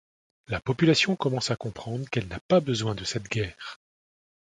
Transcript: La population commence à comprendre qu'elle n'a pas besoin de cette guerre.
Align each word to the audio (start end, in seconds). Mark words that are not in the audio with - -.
La 0.47 0.59
population 0.59 1.15
commence 1.15 1.51
à 1.51 1.55
comprendre 1.55 2.09
qu'elle 2.09 2.27
n'a 2.27 2.39
pas 2.47 2.59
besoin 2.59 2.95
de 2.95 3.03
cette 3.03 3.29
guerre. 3.29 3.79